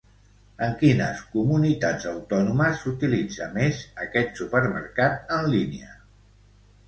[0.67, 5.93] En quines comunitats autònomes s'utilitza més aquest supermercat en línia?